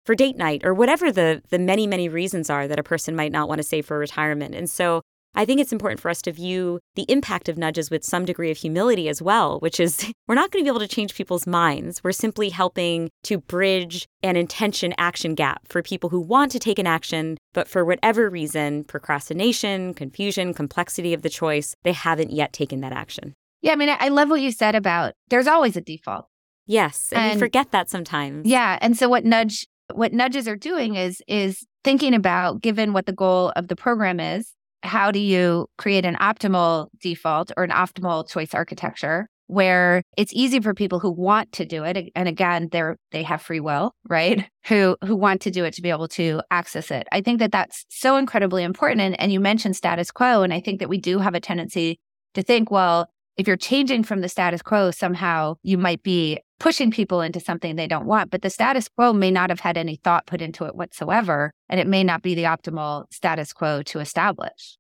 [0.06, 3.34] for date night or whatever the the many many reasons are that a person might
[3.34, 4.56] not want to save for retirement.
[4.56, 5.02] And so
[5.33, 8.51] I think it's important for us to view the impact of nudges with some degree
[8.51, 11.47] of humility as well, which is we're not going to be able to change people's
[11.47, 12.03] minds.
[12.03, 16.79] We're simply helping to bridge an intention action gap for people who want to take
[16.79, 22.53] an action, but for whatever reason, procrastination, confusion, complexity of the choice, they haven't yet
[22.53, 23.33] taken that action.
[23.61, 26.27] Yeah, I mean, I love what you said about there's always a default.
[26.65, 28.47] Yes, and, and we forget that sometimes.
[28.47, 33.05] Yeah, and so what nudge what nudges are doing is is thinking about given what
[33.05, 37.69] the goal of the program is how do you create an optimal default or an
[37.69, 42.69] optimal choice architecture where it's easy for people who want to do it and again
[42.71, 46.07] they're they have free will right who who want to do it to be able
[46.07, 47.05] to access it.
[47.11, 50.61] I think that that's so incredibly important and, and you mentioned status quo and i
[50.61, 51.99] think that we do have a tendency
[52.33, 56.91] to think well if you're changing from the status quo somehow you might be pushing
[56.91, 58.30] people into something they don't want.
[58.30, 61.80] But the status quo may not have had any thought put into it whatsoever, and
[61.80, 64.78] it may not be the optimal status quo to establish.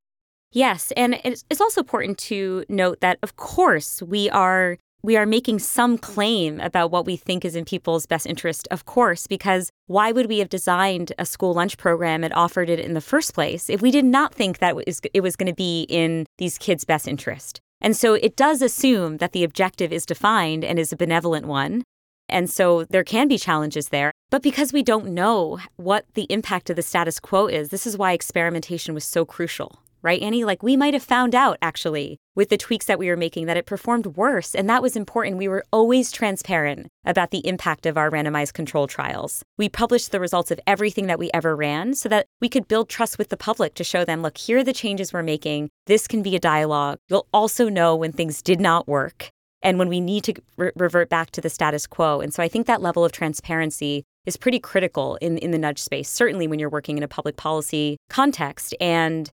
[0.51, 5.57] Yes, and it's also important to note that of course we are we are making
[5.57, 10.11] some claim about what we think is in people's best interest, of course, because why
[10.11, 13.67] would we have designed a school lunch program and offered it in the first place
[13.67, 14.75] if we did not think that
[15.15, 17.59] it was going to be in these kids' best interest?
[17.81, 21.83] And so it does assume that the objective is defined and is a benevolent one.
[22.29, 24.11] And so there can be challenges there.
[24.29, 27.97] But because we don't know what the impact of the status quo is, this is
[27.97, 30.43] why experimentation was so crucial, right, Annie?
[30.43, 33.57] Like we might have found out actually with the tweaks that we were making that
[33.57, 34.55] it performed worse.
[34.55, 35.37] And that was important.
[35.37, 39.43] We were always transparent about the impact of our randomized control trials.
[39.57, 42.89] We published the results of everything that we ever ran so that we could build
[42.89, 45.69] trust with the public to show them, look, here are the changes we're making.
[45.87, 46.99] This can be a dialogue.
[47.09, 49.29] You'll also know when things did not work
[49.61, 52.21] and when we need to re- revert back to the status quo.
[52.21, 55.79] And so I think that level of transparency is pretty critical in, in the nudge
[55.79, 58.75] space, certainly when you're working in a public policy context.
[58.79, 59.29] And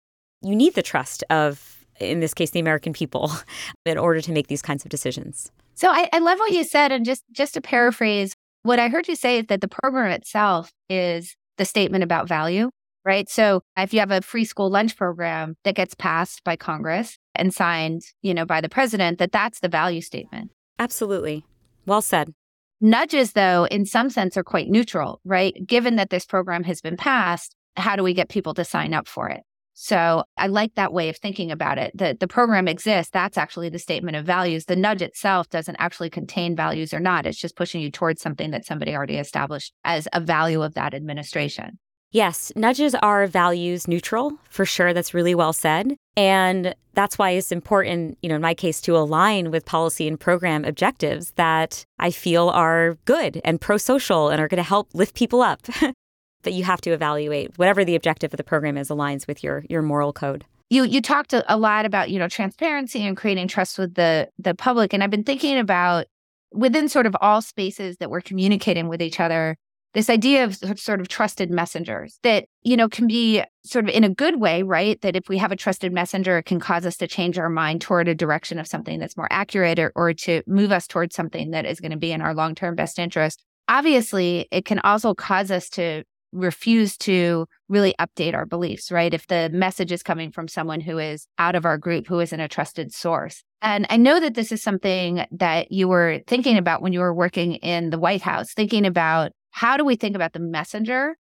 [0.43, 3.33] you need the trust of, in this case, the American people
[3.87, 5.51] in order to make these kinds of decisions.
[5.75, 6.93] So I, I love what you said.
[6.93, 10.73] And just, just to paraphrase, what I heard you say is that the program itself
[10.89, 12.71] is the statement about value,
[13.05, 13.29] right?
[13.29, 17.53] So if you have a free school lunch program that gets passed by Congress and
[17.53, 20.51] signed, you know, by the president, that that's the value statement.
[20.79, 21.45] Absolutely.
[21.87, 22.33] Well said.
[22.81, 25.55] Nudges, though, in some sense, are quite neutral, right?
[25.65, 29.07] Given that this program has been passed, how do we get people to sign up
[29.07, 29.43] for it?
[29.75, 31.97] So I like that way of thinking about it.
[31.97, 33.11] The the program exists.
[33.11, 34.67] That's actually the statement of values.
[34.67, 37.27] The nudge itself doesn't actually contain values or not.
[37.27, 40.95] It's just pushing you towards something that somebody already established as a value of that
[40.95, 41.79] administration.
[42.13, 44.93] Yes, nudges are values neutral for sure.
[44.93, 45.97] That's really well said.
[46.15, 50.21] And that's why it's important, you know, in my case, to align with policy and
[50.21, 54.91] program objectives that I feel are good and pro social and are going to help
[54.93, 55.61] lift people up.
[56.43, 59.65] that you have to evaluate whatever the objective of the program is aligns with your
[59.69, 60.45] your moral code.
[60.71, 64.55] You you talked a, lot about, you know, transparency and creating trust with the the
[64.55, 64.93] public.
[64.93, 66.07] And I've been thinking about
[66.53, 69.57] within sort of all spaces that we're communicating with each other
[69.95, 74.05] this idea of sort of trusted messengers that you know can be sort of in
[74.05, 75.01] a good way right?
[75.03, 77.81] That if we have a trusted messenger it can cause us to change our mind
[77.81, 81.51] toward a direction of something that's more accurate or, or to move us towards something
[81.51, 83.43] that is going to be in our long-term best interest.
[83.69, 89.27] Obviously it can also cause us to refuse to really update our beliefs right if
[89.27, 92.49] the message is coming from someone who is out of our group who isn't a
[92.49, 96.93] trusted source and I know that this is something that you were thinking about when
[96.93, 100.41] you were working in the White House, thinking about how do we think about the
[100.41, 101.17] messenger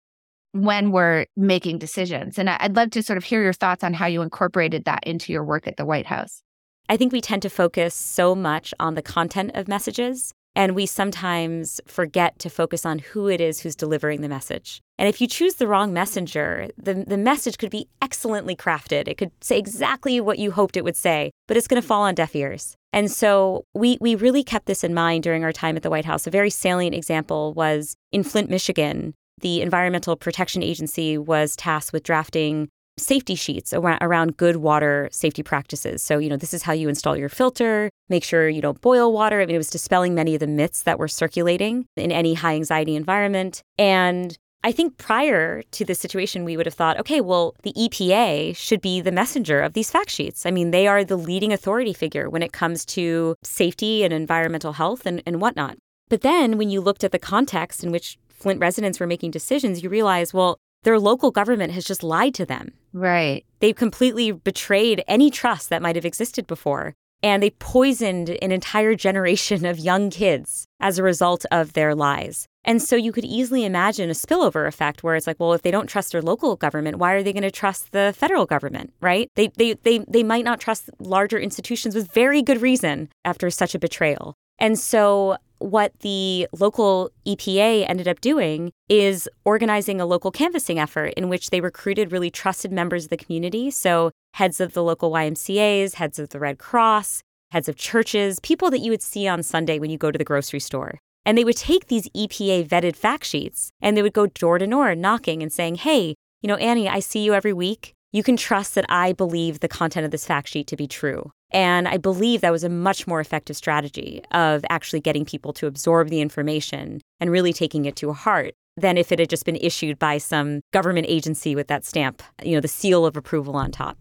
[0.51, 2.37] when we're making decisions?
[2.37, 5.33] And I'd love to sort of hear your thoughts on how you incorporated that into
[5.33, 6.43] your work at the White House.
[6.89, 10.87] I think we tend to focus so much on the content of messages, and we
[10.87, 14.81] sometimes forget to focus on who it is who's delivering the message.
[14.97, 19.07] And if you choose the wrong messenger, the, the message could be excellently crafted.
[19.07, 22.01] It could say exactly what you hoped it would say, but it's going to fall
[22.01, 22.75] on deaf ears.
[22.91, 26.05] And so we, we really kept this in mind during our time at the White
[26.05, 26.25] House.
[26.25, 29.13] A very salient example was in Flint, Michigan.
[29.41, 36.01] The Environmental Protection Agency was tasked with drafting safety sheets around good water safety practices.
[36.01, 39.13] So, you know, this is how you install your filter, make sure you don't boil
[39.13, 39.41] water.
[39.41, 42.55] I mean, it was dispelling many of the myths that were circulating in any high
[42.55, 43.61] anxiety environment.
[43.77, 48.55] And I think prior to this situation, we would have thought, okay, well, the EPA
[48.57, 50.45] should be the messenger of these fact sheets.
[50.45, 54.73] I mean, they are the leading authority figure when it comes to safety and environmental
[54.73, 55.77] health and, and whatnot.
[56.09, 59.83] But then when you looked at the context in which Flint residents were making decisions,
[59.83, 62.71] you realize, well, their local government has just lied to them.
[62.93, 63.45] Right.
[63.59, 68.95] They've completely betrayed any trust that might have existed before and they poisoned an entire
[68.95, 72.47] generation of young kids as a result of their lies.
[72.63, 75.71] And so you could easily imagine a spillover effect where it's like, well, if they
[75.71, 79.29] don't trust their local government, why are they going to trust the federal government, right?
[79.35, 83.73] They, they, they, they might not trust larger institutions with very good reason after such
[83.73, 84.35] a betrayal.
[84.59, 91.13] And so what the local EPA ended up doing is organizing a local canvassing effort
[91.17, 93.71] in which they recruited really trusted members of the community.
[93.71, 98.69] So, heads of the local YMCAs, heads of the Red Cross, heads of churches, people
[98.71, 100.99] that you would see on Sunday when you go to the grocery store.
[101.25, 104.67] And they would take these EPA vetted fact sheets and they would go door to
[104.67, 107.93] door knocking and saying, Hey, you know, Annie, I see you every week.
[108.11, 111.31] You can trust that I believe the content of this fact sheet to be true.
[111.51, 115.67] And I believe that was a much more effective strategy of actually getting people to
[115.67, 119.55] absorb the information and really taking it to heart than if it had just been
[119.55, 123.71] issued by some government agency with that stamp, you know, the seal of approval on
[123.71, 123.97] top.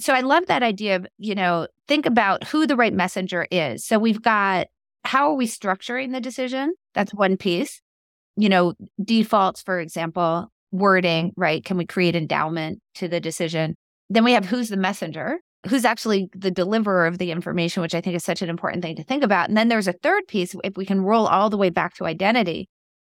[0.00, 3.84] So I love that idea of, you know, think about who the right messenger is.
[3.84, 4.68] So we've got
[5.04, 6.74] how are we structuring the decision?
[6.94, 7.80] That's one piece.
[8.36, 11.64] You know, defaults, for example, wording, right?
[11.64, 13.74] Can we create endowment to the decision?
[14.10, 18.00] Then we have who's the messenger who's actually the deliverer of the information, which I
[18.00, 19.48] think is such an important thing to think about.
[19.48, 22.06] And then there's a third piece, if we can roll all the way back to
[22.06, 22.68] identity.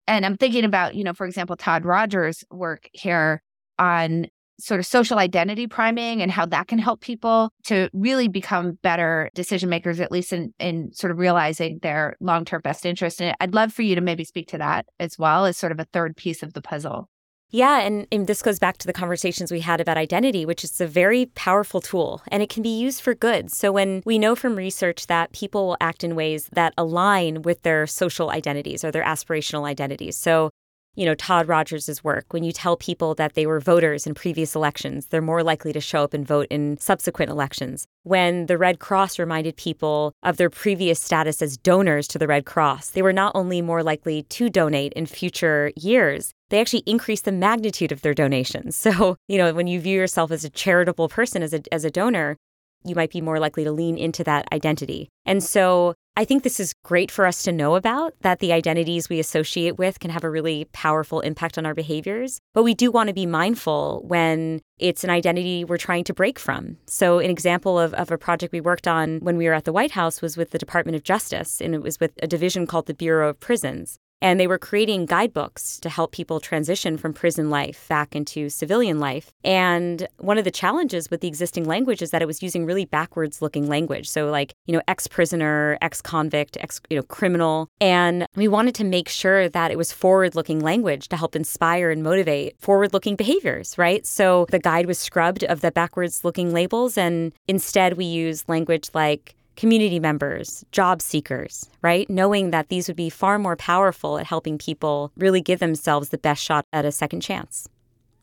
[0.08, 3.41] And I'm thinking about, you know, for example, Todd Rogers' work here
[3.77, 4.27] on
[4.60, 9.30] sort of social identity priming and how that can help people to really become better
[9.34, 13.21] decision makers, at least in, in sort of realizing their long term best interest.
[13.21, 15.80] And I'd love for you to maybe speak to that as well as sort of
[15.80, 17.10] a third piece of the puzzle.
[17.53, 20.79] Yeah, and, and, this goes back to the conversations we had about identity, which is
[20.79, 23.51] a very powerful tool and it can be used for good.
[23.51, 27.63] So, when we know from research that people will act in ways that align with
[27.63, 30.15] their social identities or their aspirational identities.
[30.15, 30.49] So,
[30.95, 32.25] you know, Todd Rogers' work.
[32.31, 35.81] When you tell people that they were voters in previous elections, they're more likely to
[35.81, 37.85] show up and vote in subsequent elections.
[38.04, 42.45] When the Red Cross reminded people of their previous status as donors to the Red
[42.45, 47.21] Cross, they were not only more likely to donate in future years, they actually increase
[47.21, 48.75] the magnitude of their donations.
[48.91, 51.91] So, you know, when you view yourself as a charitable person, as a, as a
[51.91, 52.35] donor,
[52.83, 55.08] you might be more likely to lean into that identity.
[55.25, 59.08] And so I think this is great for us to know about that the identities
[59.08, 62.39] we associate with can have a really powerful impact on our behaviors.
[62.54, 66.37] But we do want to be mindful when it's an identity we're trying to break
[66.37, 66.77] from.
[66.85, 69.71] So, an example of, of a project we worked on when we were at the
[69.71, 72.87] White House was with the Department of Justice, and it was with a division called
[72.87, 73.99] the Bureau of Prisons.
[74.22, 79.00] And they were creating guidebooks to help people transition from prison life back into civilian
[79.00, 79.32] life.
[79.44, 82.86] And one of the challenges with the existing language is that it was using really
[82.86, 84.10] backwards looking language.
[84.10, 87.67] So, like, you know, ex prisoner, ex convict, ex, you know, criminal.
[87.80, 91.90] And we wanted to make sure that it was forward looking language to help inspire
[91.90, 94.06] and motivate forward looking behaviors, right?
[94.06, 96.98] So the guide was scrubbed of the backwards looking labels.
[96.98, 102.10] And instead, we used language like, community members, job seekers, right?
[102.10, 106.17] Knowing that these would be far more powerful at helping people really give themselves the
[106.17, 107.67] best shot at a second chance.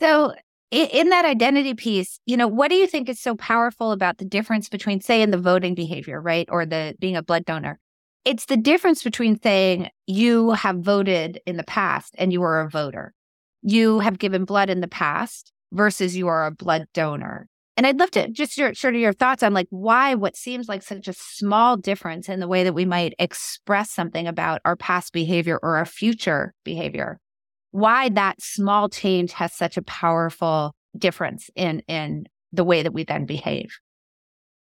[0.00, 0.34] So,
[0.70, 4.24] in that identity piece, you know, what do you think is so powerful about the
[4.24, 6.46] difference between, say, in the voting behavior, right?
[6.50, 7.78] Or the being a blood donor?
[8.24, 12.68] It's the difference between saying you have voted in the past and you are a
[12.68, 13.14] voter.
[13.62, 17.48] You have given blood in the past versus you are a blood donor.
[17.78, 21.06] And I'd love to just your your thoughts on like why what seems like such
[21.06, 25.60] a small difference in the way that we might express something about our past behavior
[25.62, 27.20] or our future behavior.
[27.70, 33.04] Why that small change has such a powerful difference in in the way that we
[33.04, 33.78] then behave.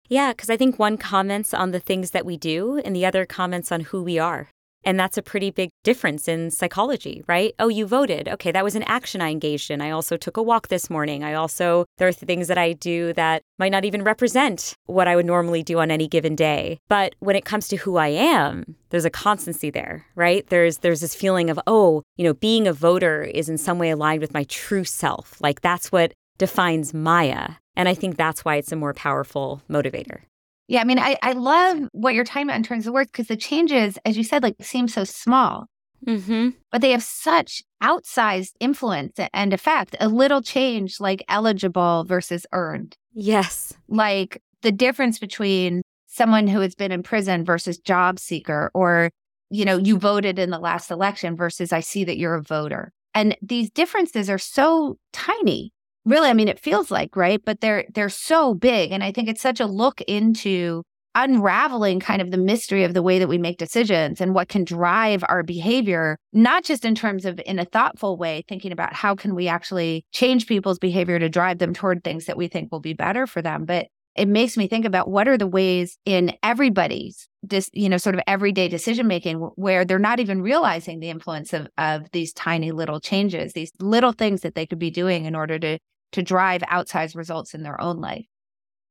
[0.07, 3.25] Yeah, because I think one comments on the things that we do and the other
[3.25, 4.49] comments on who we are.
[4.87, 7.53] And that's a pretty big difference in psychology, right?
[7.59, 8.29] Oh, you voted.
[8.29, 9.81] Okay, that was an action I engaged in.
[9.81, 11.25] I also took a walk this morning.
[11.25, 15.17] I also, there are things that I do that might not even represent what I
[15.17, 16.79] would normally do on any given day.
[16.87, 20.47] But when it comes to who I am, there's a constancy there, right?
[20.47, 23.89] There's there's this feeling of, oh, you know, being a voter is in some way
[23.89, 25.35] aligned with my true self.
[25.41, 27.55] Like that's what defines Maya.
[27.75, 30.21] And I think that's why it's a more powerful motivator.
[30.67, 33.27] Yeah, I mean, I, I love what you're talking about in terms of work because
[33.27, 35.67] the changes, as you said, like seem so small,
[36.05, 36.49] mm-hmm.
[36.71, 39.95] but they have such outsized influence and effect.
[39.99, 42.97] A little change, like eligible versus earned.
[43.13, 43.73] Yes.
[43.87, 49.09] Like the difference between someone who has been in prison versus job seeker, or,
[49.49, 52.91] you know, you voted in the last election versus I see that you're a voter.
[53.13, 55.71] And these differences are so tiny
[56.07, 57.41] really i mean it feels like right?
[57.45, 60.83] But they're they're so big and i think it's such a look into
[61.15, 64.63] unraveling kind of the mystery of the way that we make decisions and what can
[64.63, 69.15] drive our behavior not just in terms of in a thoughtful way thinking about how
[69.15, 72.79] can we actually change people's behavior to drive them toward things that we think will
[72.79, 73.65] be better for them.
[73.65, 73.87] But
[74.17, 78.15] it makes me think about what are the ways in everybody's this you know sort
[78.15, 82.71] of everyday decision making where they're not even realizing the influence of of these tiny
[82.71, 85.77] little changes these little things that they could be doing in order to
[86.13, 88.25] to drive outsized results in their own life.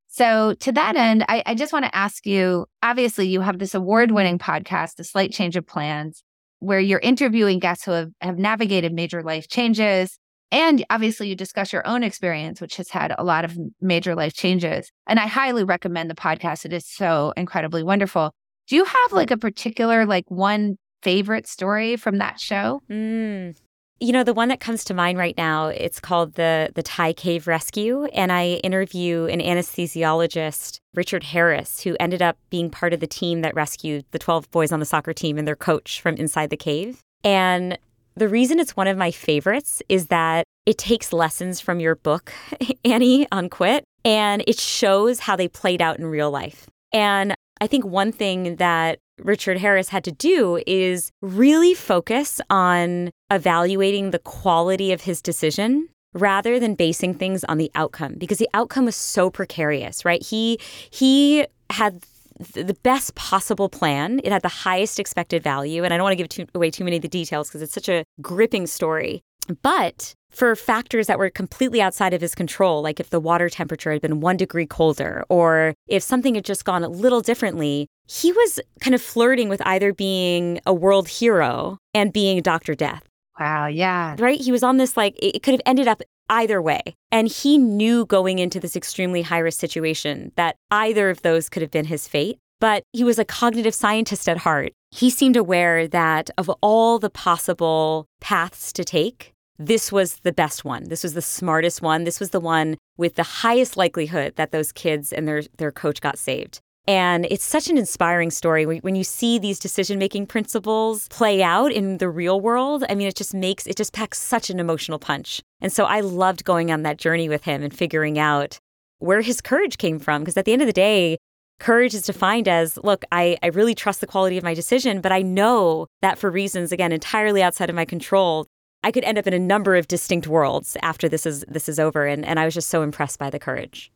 [0.08, 3.74] So, to that end, I, I just want to ask you obviously, you have this
[3.74, 6.22] award winning podcast, A Slight Change of Plans,
[6.60, 10.18] where you're interviewing guests who have, have navigated major life changes.
[10.52, 14.32] And obviously, you discuss your own experience, which has had a lot of major life
[14.32, 14.90] changes.
[15.06, 16.64] And I highly recommend the podcast.
[16.64, 18.32] It is so incredibly wonderful.
[18.68, 22.80] Do you have like a particular, like one favorite story from that show?
[22.90, 23.56] Mm,
[23.98, 27.12] you know, the one that comes to mind right now, it's called the the Thai
[27.14, 33.00] Cave Rescue, and I interview an anesthesiologist, Richard Harris, who ended up being part of
[33.00, 36.16] the team that rescued the 12 boys on the soccer team and their coach from
[36.16, 37.00] inside the cave.
[37.24, 37.78] And
[38.16, 42.32] the reason it's one of my favorites is that it takes lessons from your book,
[42.84, 46.66] Annie, on Quit, and it shows how they played out in real life.
[46.92, 53.10] And I think one thing that Richard Harris had to do is really focus on
[53.30, 58.48] evaluating the quality of his decision rather than basing things on the outcome because the
[58.54, 60.22] outcome was so precarious, right?
[60.22, 60.58] He
[60.90, 62.04] he had
[62.52, 64.20] the best possible plan.
[64.22, 65.84] It had the highest expected value.
[65.84, 67.72] And I don't want to give too, away too many of the details because it's
[67.72, 69.22] such a gripping story.
[69.62, 73.90] But for factors that were completely outside of his control, like if the water temperature
[73.90, 78.32] had been one degree colder or if something had just gone a little differently, he
[78.32, 82.74] was kind of flirting with either being a world hero and being Dr.
[82.74, 83.02] Death.
[83.40, 84.14] Wow, yeah.
[84.18, 84.38] Right?
[84.38, 86.82] He was on this like, it could have ended up either way.
[87.10, 91.62] And he knew going into this extremely high risk situation that either of those could
[91.62, 92.38] have been his fate.
[92.60, 94.72] But he was a cognitive scientist at heart.
[94.90, 100.64] He seemed aware that of all the possible paths to take, this was the best
[100.64, 100.84] one.
[100.84, 102.04] This was the smartest one.
[102.04, 106.00] This was the one with the highest likelihood that those kids and their, their coach
[106.00, 106.60] got saved.
[106.88, 111.72] And it's such an inspiring story when you see these decision making principles play out
[111.72, 112.84] in the real world.
[112.88, 115.42] I mean, it just makes, it just packs such an emotional punch.
[115.60, 118.60] And so I loved going on that journey with him and figuring out
[118.98, 120.22] where his courage came from.
[120.22, 121.18] Because at the end of the day,
[121.58, 125.10] Courage is defined as look, I, I really trust the quality of my decision, but
[125.10, 128.46] I know that for reasons, again, entirely outside of my control,
[128.86, 131.80] I could end up in a number of distinct worlds after this is this is
[131.80, 132.06] over.
[132.06, 133.90] And, and I was just so impressed by the courage.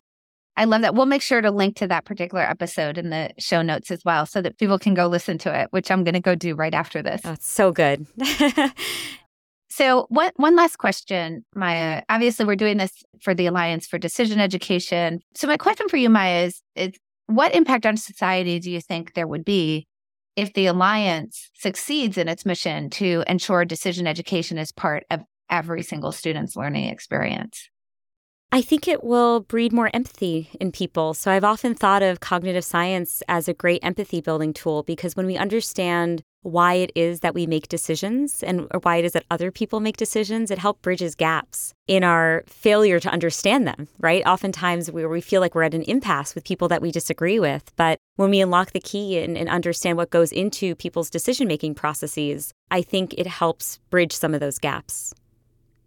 [0.56, 0.96] I love that.
[0.96, 4.26] We'll make sure to link to that particular episode in the show notes as well
[4.26, 6.74] so that people can go listen to it, which I'm going to go do right
[6.74, 7.20] after this.
[7.24, 8.04] Oh, it's so good.
[9.70, 12.02] so, one, one last question, Maya.
[12.08, 15.20] Obviously, we're doing this for the Alliance for Decision Education.
[15.36, 16.94] So, my question for you, Maya, is, is
[17.26, 19.86] what impact on society do you think there would be
[20.36, 25.20] if the Alliance succeeds in its mission to ensure decision education is part of
[25.50, 27.68] every single student's learning experience?
[28.52, 31.14] I think it will breed more empathy in people.
[31.14, 35.26] So I've often thought of cognitive science as a great empathy building tool because when
[35.26, 39.50] we understand why it is that we make decisions and why it is that other
[39.50, 44.24] people make decisions, it helps bridges gaps in our failure to understand them, right?
[44.26, 47.72] Oftentimes where we feel like we're at an impasse with people that we disagree with.
[47.76, 51.74] But when we unlock the key and, and understand what goes into people's decision making
[51.74, 55.12] processes, I think it helps bridge some of those gaps.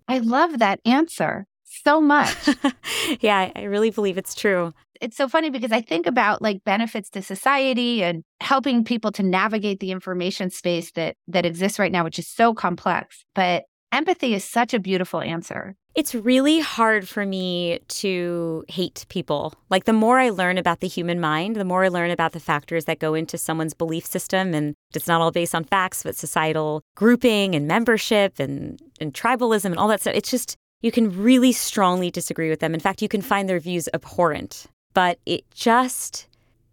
[0.07, 2.35] I love that answer so much.
[3.21, 4.73] yeah, I really believe it's true.
[5.03, 9.23] It's so funny because I think about like benefits to society and helping people to
[9.23, 13.25] navigate the information space that that exists right now which is so complex.
[13.35, 15.75] But empathy is such a beautiful answer.
[15.93, 19.53] It's really hard for me to hate people.
[19.69, 22.39] Like, the more I learn about the human mind, the more I learn about the
[22.39, 24.55] factors that go into someone's belief system.
[24.55, 29.65] And it's not all based on facts, but societal grouping and membership and, and tribalism
[29.65, 30.15] and all that stuff.
[30.15, 32.73] It's just, you can really strongly disagree with them.
[32.73, 36.27] In fact, you can find their views abhorrent, but it just,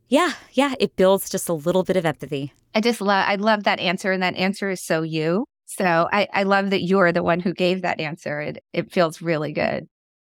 [0.08, 2.52] yeah, yeah, it builds just a little bit of empathy.
[2.74, 4.12] I just love, I love that answer.
[4.12, 5.44] And that answer is so you.
[5.66, 8.40] So I, I love that you're the one who gave that answer.
[8.40, 9.86] It, it feels really good.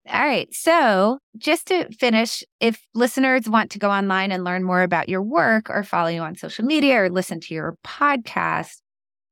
[0.08, 0.52] All right.
[0.54, 5.22] So, just to finish, if listeners want to go online and learn more about your
[5.22, 8.78] work or follow you on social media or listen to your podcast,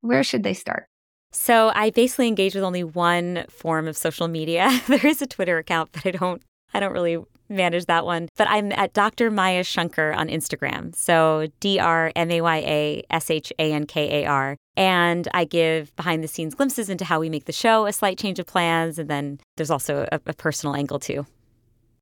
[0.01, 0.85] where should they start?
[1.31, 4.69] So I basically engage with only one form of social media.
[4.87, 6.41] there is a Twitter account, but I don't
[6.77, 7.17] I don't really
[7.49, 8.29] manage that one.
[8.37, 9.31] But I'm at Dr.
[9.31, 10.95] Maya Shankar on Instagram.
[10.95, 14.57] So D R M A Y A S H A N K A R.
[14.75, 18.19] And I give behind the scenes glimpses into how we make the show, a slight
[18.19, 21.25] change of plans, and then there's also a, a personal angle too.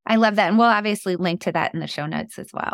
[0.05, 0.49] I love that.
[0.49, 2.73] And we'll obviously link to that in the show notes as well.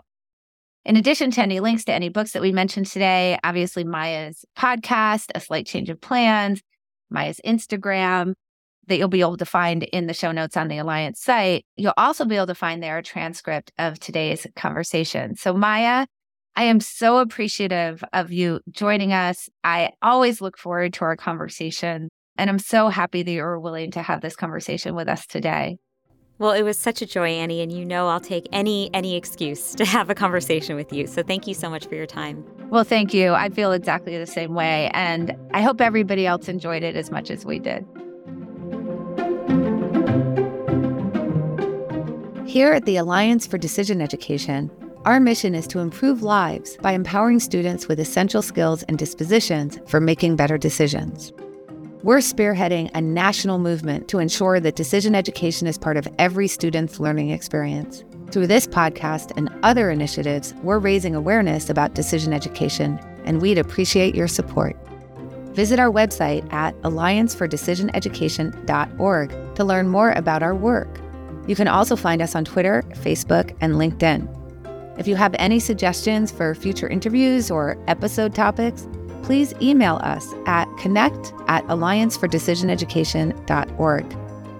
[0.83, 5.29] In addition to any links to any books that we mentioned today, obviously Maya's podcast,
[5.35, 6.63] A Slight Change of Plans,
[7.11, 8.33] Maya's Instagram
[8.87, 11.65] that you'll be able to find in the show notes on the Alliance site.
[11.77, 15.35] You'll also be able to find there a transcript of today's conversation.
[15.35, 16.07] So, Maya,
[16.55, 19.49] I am so appreciative of you joining us.
[19.63, 24.01] I always look forward to our conversation, and I'm so happy that you're willing to
[24.01, 25.77] have this conversation with us today.
[26.39, 29.75] Well, it was such a joy, Annie, and you know I'll take any any excuse
[29.75, 31.05] to have a conversation with you.
[31.05, 32.43] So thank you so much for your time.
[32.71, 33.33] Well, thank you.
[33.33, 37.29] I feel exactly the same way, and I hope everybody else enjoyed it as much
[37.29, 37.85] as we did.
[42.51, 44.69] Here at the Alliance for Decision Education,
[45.05, 50.01] our mission is to improve lives by empowering students with essential skills and dispositions for
[50.01, 51.31] making better decisions.
[52.03, 56.99] We're spearheading a national movement to ensure that decision education is part of every student's
[56.99, 58.03] learning experience.
[58.31, 64.13] Through this podcast and other initiatives, we're raising awareness about decision education, and we'd appreciate
[64.13, 64.75] your support.
[65.53, 70.99] Visit our website at alliancefordecisioneducation.org to learn more about our work.
[71.47, 74.27] You can also find us on Twitter, Facebook, and LinkedIn.
[74.99, 78.87] If you have any suggestions for future interviews or episode topics,
[79.23, 84.17] please email us at connect at alliancefordecisioneducation.org.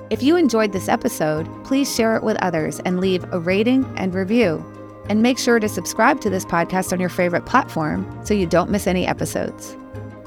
[0.09, 4.13] If you enjoyed this episode, please share it with others and leave a rating and
[4.13, 4.65] review.
[5.09, 8.69] And make sure to subscribe to this podcast on your favorite platform so you don't
[8.69, 9.75] miss any episodes.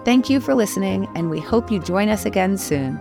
[0.04, 2.98] Thank you for listening, and we hope you join us again soon.